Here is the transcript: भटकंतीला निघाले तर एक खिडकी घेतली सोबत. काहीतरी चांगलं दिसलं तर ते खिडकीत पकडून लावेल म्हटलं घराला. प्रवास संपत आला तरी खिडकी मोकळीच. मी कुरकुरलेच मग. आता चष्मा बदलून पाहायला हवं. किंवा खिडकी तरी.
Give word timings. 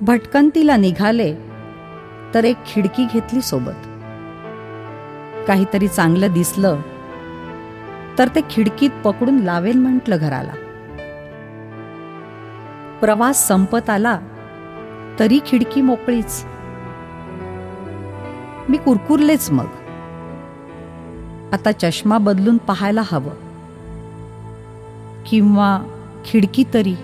भटकंतीला 0.00 0.76
निघाले 0.76 1.34
तर 2.34 2.44
एक 2.44 2.56
खिडकी 2.66 3.06
घेतली 3.12 3.40
सोबत. 3.40 3.86
काहीतरी 5.46 5.88
चांगलं 5.88 6.32
दिसलं 6.32 6.80
तर 8.18 8.28
ते 8.28 8.40
खिडकीत 8.50 8.90
पकडून 9.04 9.38
लावेल 9.40 9.78
म्हटलं 9.78 10.16
घराला. 10.20 10.52
प्रवास 13.00 13.48
संपत 13.48 13.90
आला 13.90 14.20
तरी 15.18 15.40
खिडकी 15.46 15.80
मोकळीच. 15.80 16.44
मी 18.68 18.76
कुरकुरलेच 18.76 19.50
मग. 19.50 19.66
आता 21.52 21.72
चष्मा 21.72 22.18
बदलून 22.18 22.56
पाहायला 22.56 23.02
हवं. 23.04 23.32
किंवा 25.26 25.78
खिडकी 26.24 26.64
तरी. 26.74 26.94